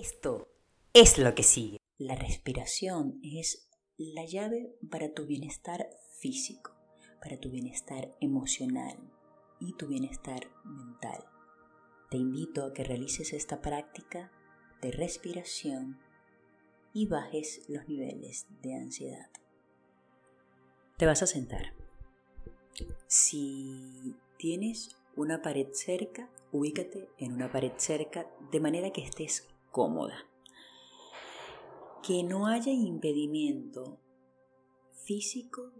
[0.00, 0.48] Esto
[0.92, 1.80] es lo que sigue.
[1.96, 5.90] La respiración es la llave para tu bienestar
[6.20, 6.72] físico,
[7.20, 8.96] para tu bienestar emocional
[9.58, 11.24] y tu bienestar mental.
[12.12, 14.30] Te invito a que realices esta práctica
[14.82, 15.98] de respiración
[16.92, 19.30] y bajes los niveles de ansiedad.
[20.96, 21.74] Te vas a sentar.
[23.08, 30.26] Si tienes una pared cerca, ubícate en una pared cerca de manera que estés cómoda.
[32.02, 34.00] Que no haya impedimento
[35.04, 35.70] físico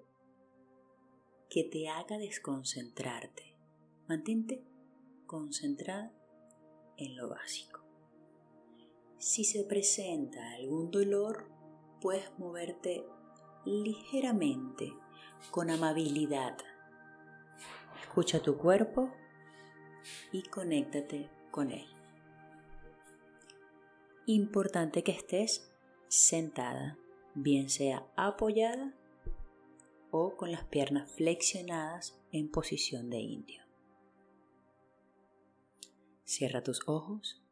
[1.50, 3.56] que te haga desconcentrarte.
[4.08, 4.62] Mantente
[5.26, 6.12] concentrada
[6.96, 7.80] en lo básico.
[9.18, 11.50] Si se presenta algún dolor,
[12.00, 13.04] puedes moverte
[13.64, 14.92] ligeramente,
[15.50, 16.56] con amabilidad.
[18.00, 19.12] Escucha tu cuerpo
[20.30, 21.97] y conéctate con él.
[24.30, 25.74] Importante que estés
[26.08, 26.98] sentada,
[27.32, 28.94] bien sea apoyada
[30.10, 33.62] o con las piernas flexionadas en posición de indio.
[36.24, 37.42] Cierra tus ojos.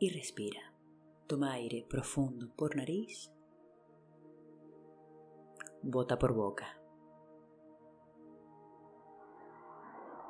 [0.00, 0.74] Y respira.
[1.28, 3.30] Toma aire profundo por nariz.
[5.82, 6.82] Bota por boca.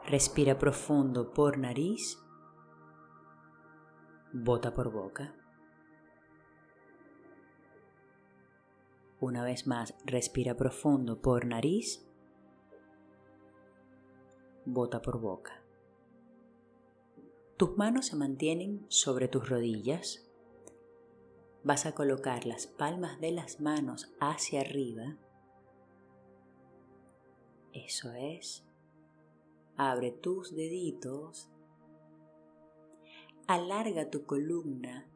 [0.09, 2.19] Respira profundo por nariz.
[4.33, 5.35] Bota por boca.
[9.21, 12.09] Una vez más, respira profundo por nariz.
[14.65, 15.63] Bota por boca.
[17.59, 20.27] Tus manos se mantienen sobre tus rodillas.
[21.65, 25.19] Vas a colocar las palmas de las manos hacia arriba.
[27.75, 28.68] Eso es.
[29.81, 31.49] Abre tus deditos.
[33.47, 35.09] Alarga tu columna.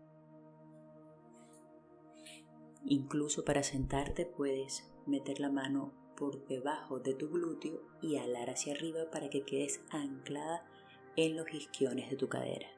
[2.84, 8.74] Incluso para sentarte puedes meter la mano por debajo de tu glúteo y alar hacia
[8.74, 10.64] arriba para que quedes anclada
[11.16, 12.68] en los isquiones de tu cadera.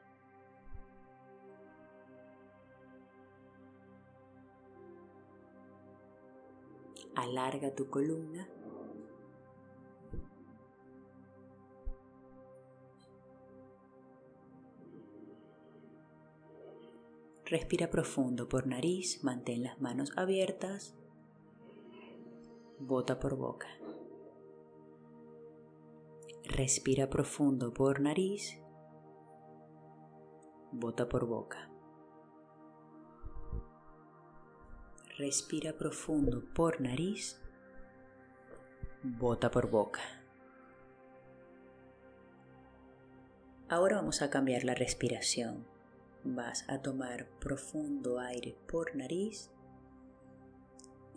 [7.13, 8.49] Alarga tu columna
[17.45, 20.97] Respira profundo por nariz, mantén las manos abiertas,
[22.81, 23.69] bota por boca.
[26.41, 28.57] Respira profundo por nariz,
[30.71, 31.69] bota por boca.
[35.15, 37.39] Respira profundo por nariz,
[39.03, 40.01] bota por boca.
[43.69, 45.74] Ahora vamos a cambiar la respiración
[46.25, 49.51] vas a tomar profundo aire por nariz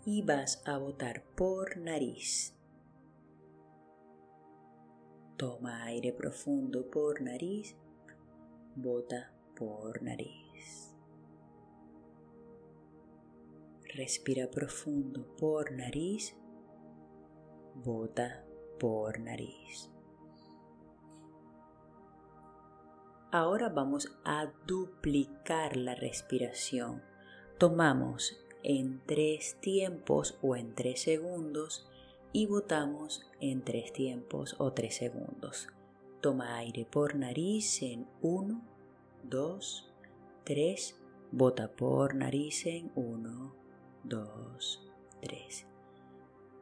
[0.05, 2.55] y vas a botar por nariz.
[5.35, 7.75] Toma aire profundo por nariz,
[8.75, 10.95] bota por nariz.
[13.95, 16.35] Respira profundo por nariz,
[17.73, 18.45] bota
[18.79, 19.91] por nariz.
[23.31, 27.03] Ahora vamos a duplicar la respiración.
[27.59, 31.87] Tomamos en tres tiempos o en tres segundos
[32.33, 35.67] y botamos en tres tiempos o tres segundos.
[36.21, 38.61] Toma aire por nariz en 1,
[39.25, 39.93] 2,
[40.43, 40.95] 3.
[41.31, 43.55] Bota por nariz en 1,
[44.05, 44.89] 2,
[45.21, 45.65] 3.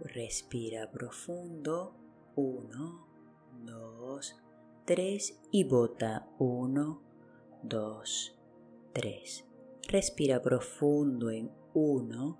[0.01, 1.95] Respira profundo.
[2.35, 3.07] 1,
[3.63, 4.46] 2, 3
[5.51, 7.01] y bota 1,
[7.63, 8.39] 2,
[8.93, 9.45] 3.
[9.89, 12.37] Respira profundo en 1,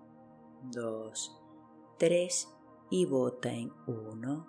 [0.71, 1.41] 2,
[1.97, 2.47] 3
[2.89, 4.47] y bota en 1,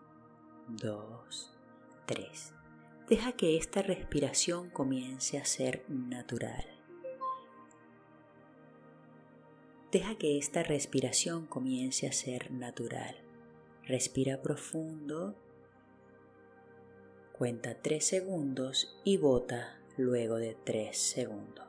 [0.69, 1.59] 2,
[2.07, 2.55] 3.
[3.09, 6.65] Deja que esta respiración comience a ser natural.
[9.91, 13.17] Deja que esta respiración comience a ser natural.
[13.83, 15.48] Respira profundo
[17.39, 21.65] Cuenta 3 segundos y bota luego de 3 segundos.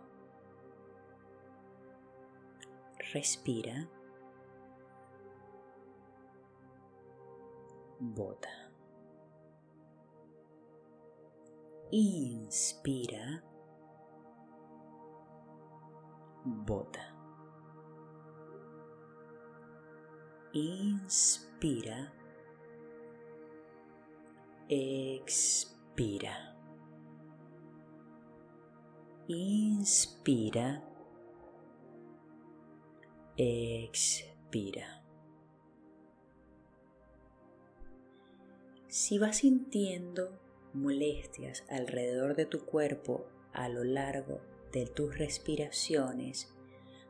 [3.14, 3.88] Respira.
[8.00, 8.50] Bota.
[11.92, 13.44] Inspira.
[16.46, 17.16] Bota.
[20.52, 22.19] Inspira
[24.70, 26.56] expira.
[29.28, 30.84] Inspira.
[33.36, 35.04] Expira.
[38.88, 40.40] Si vas sintiendo
[40.74, 44.40] molestias alrededor de tu cuerpo a lo largo
[44.72, 46.54] de tus respiraciones,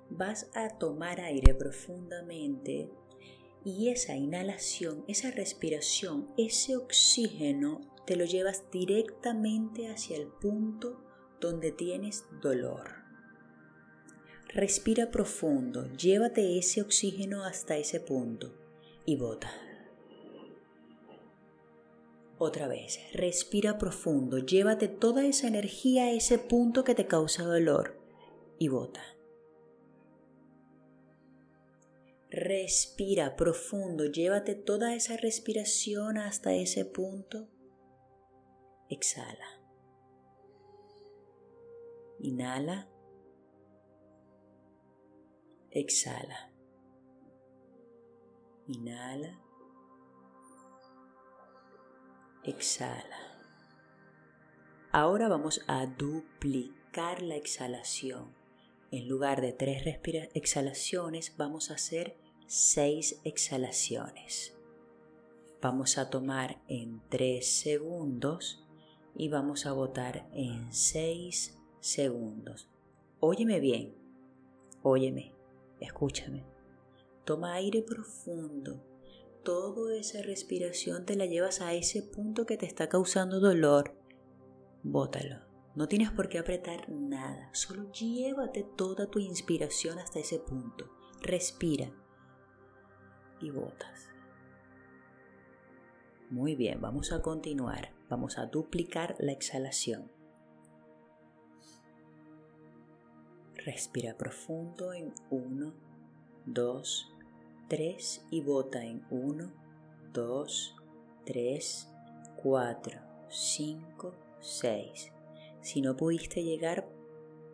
[0.10, 2.90] vas a tomar aire profundamente
[3.64, 11.04] y esa inhalación, esa respiración, ese oxígeno te lo llevas directamente hacia el punto
[11.40, 13.00] donde tienes dolor.
[14.48, 18.56] Respira profundo, llévate ese oxígeno hasta ese punto
[19.06, 19.52] y bota.
[22.40, 28.00] Otra vez, respira profundo, llévate toda esa energía a ese punto que te causa dolor
[28.58, 29.04] y bota.
[32.30, 37.50] Respira profundo, llévate toda esa respiración hasta ese punto.
[38.88, 39.60] Exhala.
[42.20, 42.88] Inhala.
[45.72, 46.52] Exhala.
[48.68, 49.40] Inhala.
[52.44, 53.18] Exhala.
[54.92, 58.39] Ahora vamos a duplicar la exhalación.
[58.92, 59.84] En lugar de tres
[60.34, 64.58] exhalaciones, vamos a hacer seis exhalaciones.
[65.62, 68.66] Vamos a tomar en tres segundos
[69.16, 72.70] y vamos a botar en seis segundos.
[73.20, 73.94] Óyeme bien,
[74.82, 75.36] óyeme,
[75.80, 76.46] escúchame.
[77.26, 78.84] Toma aire profundo.
[79.44, 83.94] Toda esa respiración te la llevas a ese punto que te está causando dolor.
[84.82, 85.49] Bótalo.
[85.80, 90.90] No tienes por qué apretar nada, solo llévate toda tu inspiración hasta ese punto.
[91.22, 91.90] Respira
[93.40, 94.10] y botas.
[96.30, 97.94] Muy bien, vamos a continuar.
[98.10, 100.12] Vamos a duplicar la exhalación.
[103.56, 105.74] Respira profundo en 1,
[106.46, 107.14] 2,
[107.70, 109.50] 3 y bota en 1,
[110.12, 110.76] 2,
[111.24, 111.94] 3,
[112.44, 113.00] 4,
[113.30, 115.14] 5, 6.
[115.62, 116.90] Si no pudiste llegar,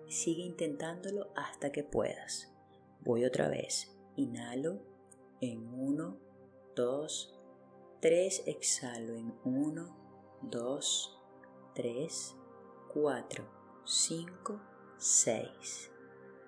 [0.07, 2.54] sigue intentándolo hasta que puedas.
[3.02, 3.96] Voy otra vez.
[4.16, 4.80] Inhalo
[5.42, 6.18] en 1,
[6.75, 7.40] 2,
[8.02, 8.44] 3.
[8.46, 11.19] Exhalo en 1, 2,
[11.74, 12.36] 3,
[12.94, 13.46] 4,
[13.86, 14.62] 5,
[14.98, 15.92] 6.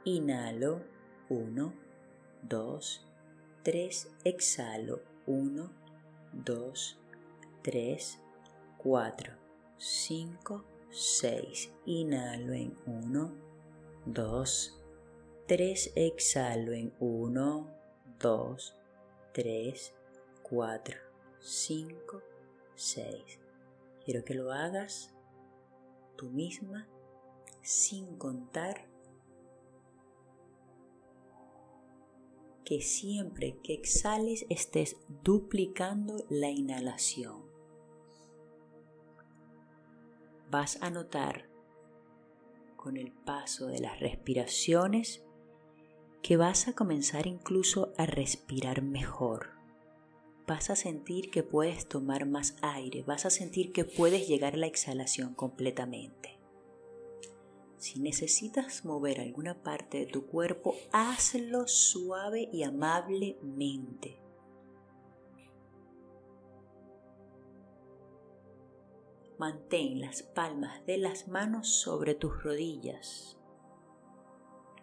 [0.05, 0.83] Inhalo
[1.29, 1.73] 1,
[2.43, 3.07] 2,
[3.63, 4.11] 3.
[4.23, 5.71] Exhalo 1,
[6.33, 6.99] 2,
[7.63, 8.19] 3,
[8.77, 9.33] 4,
[9.77, 10.76] 5, 6.
[11.85, 13.31] Inhalo en 1,
[14.05, 14.81] 2,
[15.47, 15.91] 3.
[15.95, 17.67] Exhalo en 1,
[18.19, 18.75] 2,
[19.33, 19.93] 3,
[20.43, 20.97] 4,
[21.39, 22.21] 5,
[22.75, 23.39] 6.
[24.03, 25.13] Quiero que lo hagas
[26.15, 26.87] tú misma
[27.61, 28.87] sin contar
[32.67, 37.46] que siempre que exhales estés duplicando la inhalación.
[40.49, 41.49] Vas a notar
[42.75, 45.23] con el paso de las respiraciones
[46.21, 49.51] que vas a comenzar incluso a respirar mejor.
[50.45, 54.57] Vas a sentir que puedes tomar más aire, vas a sentir que puedes llegar a
[54.57, 56.39] la exhalación completamente.
[57.77, 64.26] Si necesitas mover alguna parte de tu cuerpo, hazlo suave y amablemente.
[69.37, 73.37] Mantén las palmas de las manos sobre tus rodillas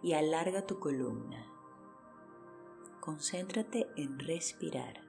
[0.01, 1.45] y alarga tu columna.
[3.01, 5.03] Concéntrate en respirar.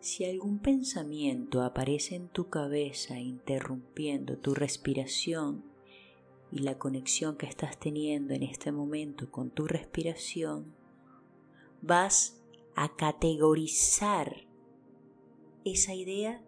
[0.00, 5.69] Si algún pensamiento aparece en tu cabeza interrumpiendo tu respiración,
[6.52, 10.74] y la conexión que estás teniendo en este momento con tu respiración,
[11.82, 12.40] vas
[12.74, 14.46] a categorizar
[15.64, 16.42] esa idea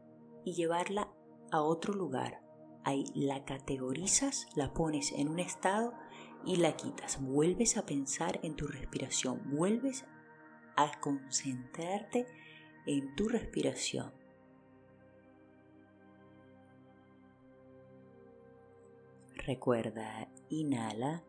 [0.44, 1.12] y llevarla
[1.50, 2.42] a otro lugar.
[2.84, 5.92] Ahí la categorizas, la pones en un estado
[6.44, 7.22] y la quitas.
[7.22, 10.04] Vuelves a pensar en tu respiración, vuelves
[10.76, 12.26] a concentrarte
[12.86, 14.21] en tu respiración.
[19.44, 21.24] Recuerda, inhala,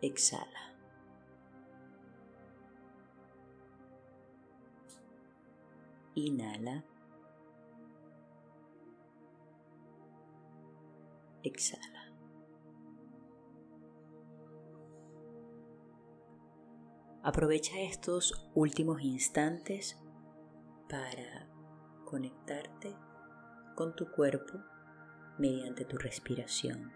[0.00, 0.76] exhala.
[6.14, 6.84] Inhala.
[11.42, 12.12] Exhala.
[17.22, 19.98] Aprovecha estos últimos instantes
[20.88, 21.48] para
[22.04, 22.94] conectarte
[23.80, 24.60] con tu cuerpo
[25.38, 26.92] mediante tu respiración.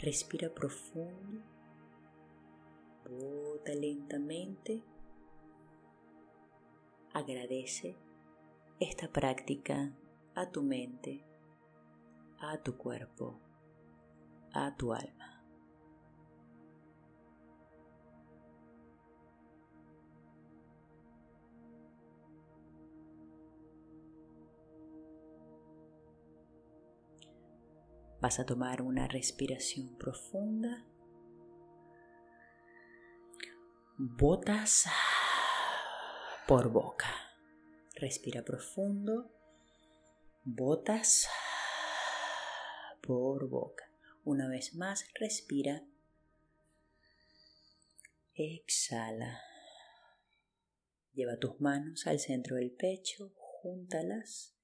[0.00, 1.42] Respira profundo,
[3.04, 4.82] bota lentamente,
[7.12, 7.96] agradece
[8.80, 9.92] esta práctica
[10.34, 11.22] a tu mente,
[12.40, 13.38] a tu cuerpo,
[14.54, 15.27] a tu alma.
[28.20, 30.84] Vas a tomar una respiración profunda.
[33.96, 34.86] Botas
[36.48, 37.06] por boca.
[37.94, 39.30] Respira profundo.
[40.42, 41.28] Botas
[43.02, 43.84] por boca.
[44.24, 45.84] Una vez más, respira.
[48.34, 49.42] Exhala.
[51.12, 54.56] Lleva tus manos al centro del pecho, júntalas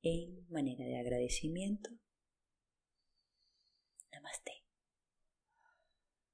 [0.00, 1.90] en manera de agradecimiento
[4.12, 4.61] ナマステ。